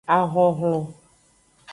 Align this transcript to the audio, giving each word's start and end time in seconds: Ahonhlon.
Ahonhlon. 0.17 0.83